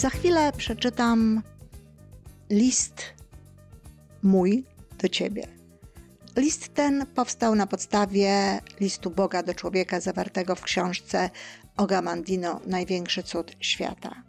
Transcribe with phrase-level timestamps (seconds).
[0.00, 1.42] Za chwilę przeczytam
[2.50, 3.02] list
[4.22, 4.64] mój
[4.98, 5.46] do ciebie.
[6.36, 11.30] List ten powstał na podstawie listu Boga do człowieka zawartego w książce
[11.76, 14.22] Ogamandino Największy cud świata.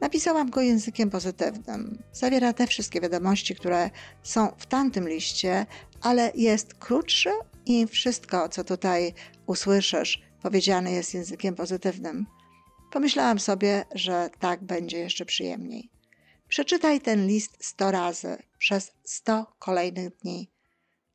[0.00, 2.02] Napisałam go językiem pozytywnym.
[2.12, 3.90] Zawiera te wszystkie wiadomości, które
[4.22, 5.66] są w tamtym liście,
[6.00, 7.30] ale jest krótszy
[7.66, 9.14] i wszystko, co tutaj
[9.46, 12.26] usłyszysz, powiedziane jest językiem pozytywnym.
[12.90, 15.90] Pomyślałam sobie, że tak będzie jeszcze przyjemniej.
[16.48, 20.50] Przeczytaj ten list sto razy przez sto kolejnych dni,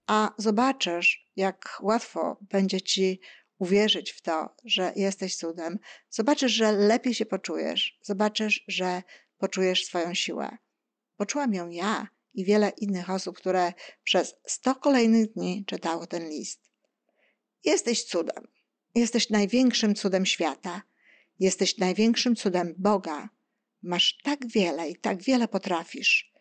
[0.07, 3.19] a zobaczysz, jak łatwo będzie ci
[3.59, 5.79] uwierzyć w to, że jesteś cudem.
[6.09, 7.99] Zobaczysz, że lepiej się poczujesz.
[8.01, 9.03] Zobaczysz, że
[9.37, 10.57] poczujesz swoją siłę.
[11.17, 16.69] Poczułam ją ja i wiele innych osób, które przez sto kolejnych dni czytało ten list.
[17.63, 18.47] Jesteś cudem.
[18.95, 20.81] Jesteś największym cudem świata.
[21.43, 23.29] Jesteś największym cudem Boga.
[23.81, 26.33] Masz tak wiele i tak wiele potrafisz.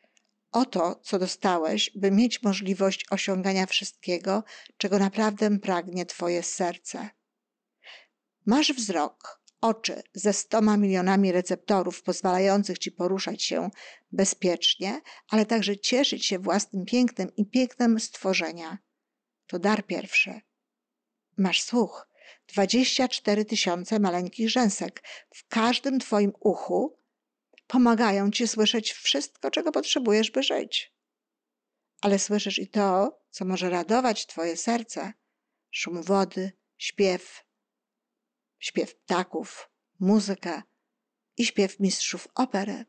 [0.53, 4.45] Oto, co dostałeś, by mieć możliwość osiągania wszystkiego,
[4.77, 7.11] czego naprawdę pragnie Twoje serce.
[8.47, 13.71] Masz wzrok, oczy ze stoma milionami receptorów pozwalających Ci poruszać się
[14.13, 18.79] bezpiecznie, ale także cieszyć się własnym pięknem i pięknem stworzenia.
[19.47, 20.41] To dar pierwszy.
[21.37, 22.12] Masz słuch,
[22.49, 25.03] 24 tysiące maleńkich rzęsek
[25.35, 26.99] w każdym Twoim uchu
[27.67, 30.93] pomagają Ci słyszeć wszystko, czego potrzebujesz, by żyć.
[32.01, 35.13] Ale słyszysz i to, co może radować Twoje serce:
[35.71, 37.45] szum wody, śpiew,
[38.59, 39.69] śpiew ptaków,
[40.01, 40.63] muzyka
[41.37, 42.85] i śpiew mistrzów opery.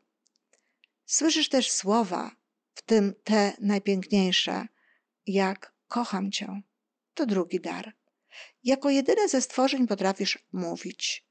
[1.06, 2.30] Słyszysz też słowa,
[2.74, 4.66] w tym te najpiękniejsze,
[5.26, 6.62] jak kocham Cię.
[7.14, 7.94] To drugi dar.
[8.64, 11.26] Jako jedyne ze stworzeń potrafisz mówić.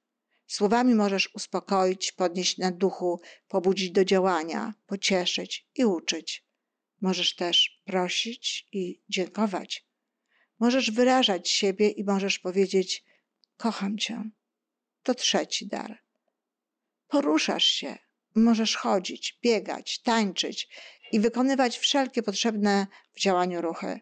[0.48, 6.46] Słowami możesz uspokoić, podnieść na duchu, pobudzić do działania, pocieszyć i uczyć.
[7.02, 9.86] Możesz też prosić i dziękować.
[10.60, 13.04] Możesz wyrażać siebie i możesz powiedzieć:
[13.58, 14.24] Kocham cię.
[15.04, 16.04] To trzeci dar.
[17.08, 17.98] Poruszasz się,
[18.36, 20.70] możesz chodzić, biegać, tańczyć
[21.12, 24.00] i wykonywać wszelkie potrzebne w działaniu ruchy.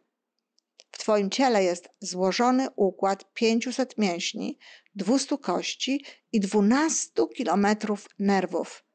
[1.02, 4.58] Twoim ciele jest złożony układ 500 mięśni,
[4.96, 8.86] 200 kości i 12 kilometrów nerwów.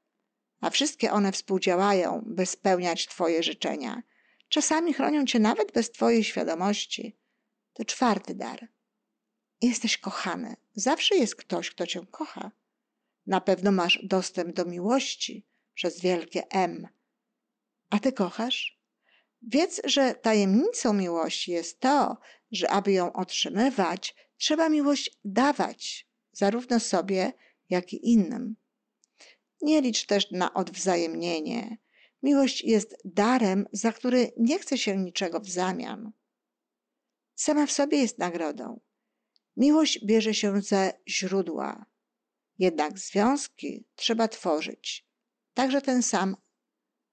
[0.61, 4.03] A wszystkie one współdziałają, by spełniać Twoje życzenia.
[4.49, 7.19] Czasami chronią Cię nawet bez Twojej świadomości.
[7.73, 8.69] To czwarty dar.
[9.63, 10.57] Jesteś kochany.
[10.75, 12.51] Zawsze jest ktoś, kto Cię kocha.
[13.27, 16.89] Na pewno masz dostęp do miłości przez wielkie M.
[17.91, 18.76] A Ty kochasz?
[19.43, 22.17] Wiedz, że tajemnicą miłości jest to,
[22.53, 27.33] że aby ją otrzymywać, trzeba miłość dawać, zarówno sobie,
[27.69, 28.57] jak i innym.
[29.63, 31.79] Nie licz też na odwzajemnienie.
[32.23, 36.13] Miłość jest darem, za który nie chce się niczego w zamian.
[37.35, 38.81] Sama w sobie jest nagrodą.
[39.57, 41.87] Miłość bierze się ze źródła.
[42.59, 45.07] Jednak związki trzeba tworzyć,
[45.55, 46.37] także ten sam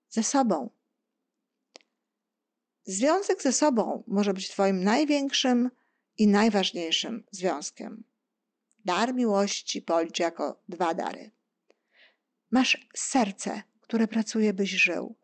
[0.10, 0.70] ze sobą.
[2.86, 5.70] Związek ze sobą może być Twoim największym
[6.18, 8.04] i najważniejszym związkiem.
[8.86, 11.32] Dar miłości policz jako dwa dary.
[12.52, 15.16] Masz serce, które pracuje, byś żył.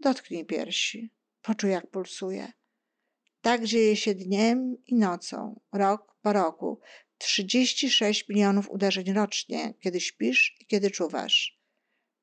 [0.00, 1.10] Dotknij piersi,
[1.42, 2.52] poczuj jak pulsuje.
[3.40, 6.80] Tak dzieje się dniem i nocą, rok po roku.
[7.18, 11.60] 36 milionów uderzeń rocznie, kiedy śpisz i kiedy czuwasz.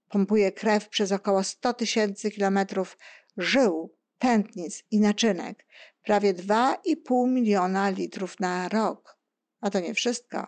[0.10, 2.98] Pompuje krew przez około 100 tysięcy kilometrów
[3.38, 5.66] żył tętnic i naczynek,
[6.04, 9.18] prawie 2,5 miliona litrów na rok.
[9.62, 10.48] A to nie wszystko.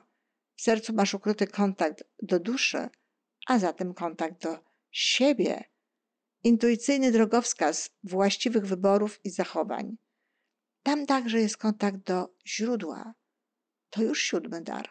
[0.56, 2.90] W sercu masz ukryty kontakt do duszy,
[3.48, 4.60] a zatem kontakt do
[4.92, 5.64] siebie.
[6.44, 9.98] Intuicyjny drogowskaz właściwych wyborów i zachowań.
[10.84, 13.14] Tam także jest kontakt do źródła.
[13.90, 14.90] To już siódmy dar.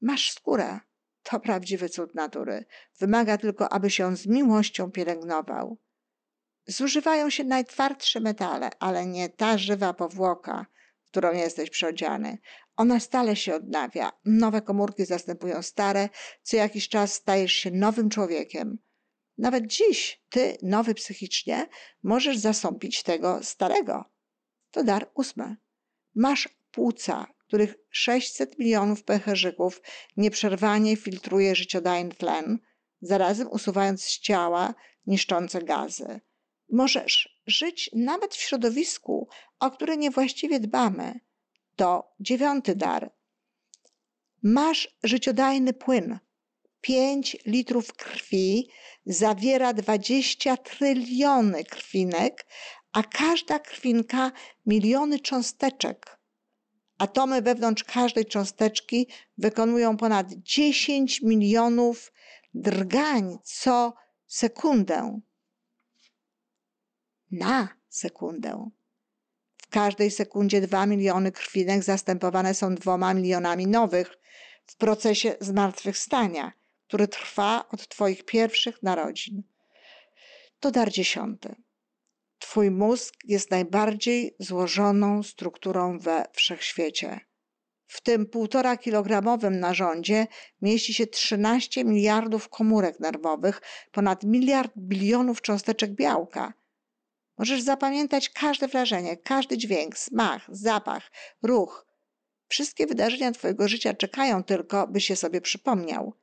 [0.00, 0.80] Masz skórę.
[1.22, 2.64] To prawdziwy cud natury.
[2.98, 5.78] Wymaga tylko, aby się z miłością pielęgnował.
[6.66, 10.66] Zużywają się najtwardsze metale, ale nie ta żywa powłoka,
[11.04, 12.38] w którą jesteś przeodziany.
[12.76, 14.12] Ona stale się odnawia.
[14.24, 16.08] Nowe komórki zastępują stare,
[16.42, 18.78] co jakiś czas stajesz się nowym człowiekiem.
[19.38, 21.66] Nawet dziś ty, nowy psychicznie,
[22.02, 24.04] możesz zastąpić tego starego.
[24.70, 25.56] To dar ósmy.
[26.14, 29.80] Masz płuca, których 600 milionów pęcherzyków
[30.16, 32.58] nieprzerwanie filtruje życiodajny tlen,
[33.00, 34.74] zarazem usuwając z ciała
[35.06, 36.20] niszczące gazy.
[36.70, 39.28] Możesz żyć nawet w środowisku,
[39.60, 41.20] o które niewłaściwie dbamy.
[41.76, 43.10] To dziewiąty dar.
[44.42, 46.18] Masz życiodajny płyn,
[46.80, 48.68] 5 litrów krwi
[49.06, 52.46] zawiera 20 tryliony krwinek,
[52.92, 54.32] a każda krwinka
[54.66, 56.18] miliony cząsteczek.
[56.98, 59.08] Atomy wewnątrz każdej cząsteczki
[59.38, 62.12] wykonują ponad 10 milionów
[62.54, 63.94] drgań co
[64.26, 65.20] sekundę.
[67.30, 68.70] Na sekundę.
[69.62, 74.18] W każdej sekundzie 2 miliony krwinek zastępowane są dwoma milionami nowych
[74.66, 76.52] w procesie zmartwychwstania,
[76.86, 79.42] który trwa od Twoich pierwszych narodzin.
[80.60, 81.54] To dar dziesiąty.
[82.38, 87.20] Twój mózg jest najbardziej złożoną strukturą we wszechświecie.
[87.86, 90.26] W tym półtora kilogramowym narządzie
[90.62, 93.62] mieści się 13 miliardów komórek nerwowych,
[93.92, 96.52] ponad miliard bilionów cząsteczek białka.
[97.38, 101.10] Możesz zapamiętać każde wrażenie, każdy dźwięk, smak, zapach,
[101.42, 101.86] ruch.
[102.48, 106.14] Wszystkie wydarzenia Twojego życia czekają tylko, by się sobie przypomniał.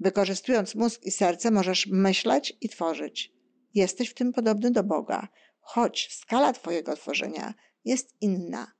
[0.00, 3.32] Wykorzystując mózg i serce, możesz myśleć i tworzyć.
[3.74, 5.28] Jesteś w tym podobny do Boga,
[5.60, 7.54] choć skala Twojego tworzenia
[7.84, 8.72] jest inna.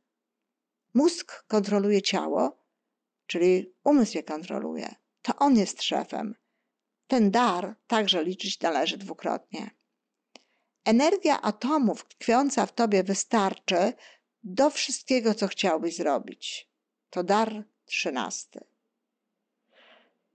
[0.94, 2.64] Mózg kontroluje ciało,
[3.26, 4.94] czyli umysł je kontroluje.
[5.22, 6.34] To on jest szefem.
[7.06, 9.70] Ten dar także liczyć należy dwukrotnie.
[10.84, 13.92] Energia atomów tkwiąca w tobie wystarczy
[14.44, 16.70] do wszystkiego, co chciałbyś zrobić.
[17.10, 18.60] To dar trzynasty.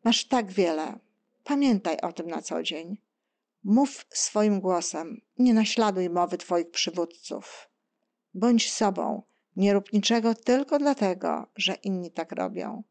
[0.04, 1.00] Masz tak wiele.
[1.44, 2.98] Pamiętaj o tym na co dzień.
[3.64, 7.70] Mów swoim głosem, nie naśladuj mowy Twoich przywódców.
[8.34, 9.24] Bądź sobą,
[9.56, 12.84] nie rób niczego tylko dlatego, że inni tak robią.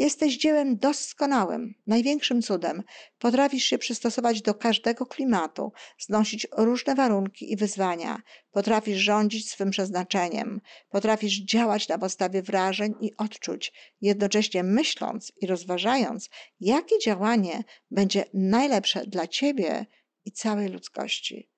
[0.00, 2.82] Jesteś dziełem doskonałym, największym cudem.
[3.18, 8.22] Potrafisz się przystosować do każdego klimatu, znosić różne warunki i wyzwania.
[8.50, 10.60] Potrafisz rządzić swym przeznaczeniem.
[10.88, 16.30] Potrafisz działać na podstawie wrażeń i odczuć, jednocześnie myśląc i rozważając,
[16.60, 19.86] jakie działanie będzie najlepsze dla ciebie
[20.24, 21.50] i całej ludzkości.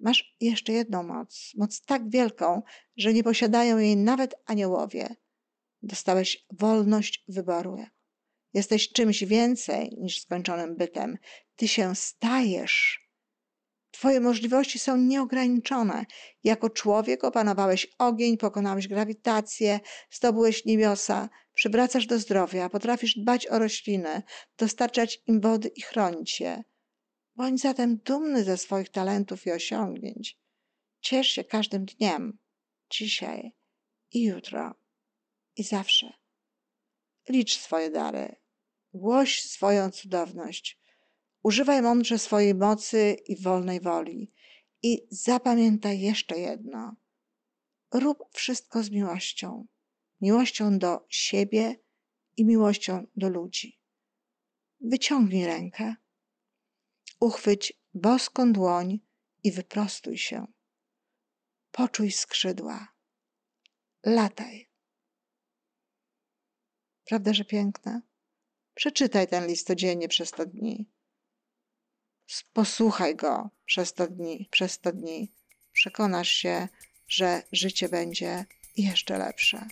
[0.00, 2.62] Masz jeszcze jedną moc, moc tak wielką,
[2.96, 5.08] że nie posiadają jej nawet aniołowie–
[5.82, 7.76] Dostałeś wolność wyboru.
[8.54, 11.18] Jesteś czymś więcej niż skończonym bytem.
[11.56, 13.00] Ty się stajesz.
[13.90, 16.06] Twoje możliwości są nieograniczone.
[16.44, 19.80] Jako człowiek opanowałeś ogień, pokonałeś grawitację,
[20.10, 24.22] zdobyłeś niebiosa, przywracasz do zdrowia, potrafisz dbać o rośliny,
[24.58, 26.62] dostarczać im wody i chronić je.
[27.36, 30.38] Bądź zatem dumny ze swoich talentów i osiągnięć.
[31.00, 32.38] Ciesz się każdym dniem,
[32.90, 33.52] dzisiaj
[34.12, 34.79] i jutro
[35.56, 36.12] i zawsze.
[37.28, 38.36] Licz swoje dary,
[38.94, 40.80] głoś swoją cudowność,
[41.42, 44.32] używaj mądrze swojej mocy i wolnej woli
[44.82, 46.96] i zapamiętaj jeszcze jedno.
[47.94, 49.66] Rób wszystko z miłością,
[50.20, 51.80] miłością do siebie
[52.36, 53.80] i miłością do ludzi.
[54.80, 55.94] Wyciągnij rękę,
[57.20, 59.00] uchwyć boską dłoń
[59.44, 60.46] i wyprostuj się.
[61.70, 62.88] Poczuj skrzydła.
[64.04, 64.69] Lataj.
[67.10, 68.00] Prawda, że piękne?
[68.74, 70.90] Przeczytaj ten list codziennie przez 100 dni.
[72.52, 75.32] Posłuchaj go przez 100 dni, przez 100 dni.
[75.72, 76.68] Przekonasz się,
[77.08, 78.44] że życie będzie
[78.76, 79.68] jeszcze lepsze.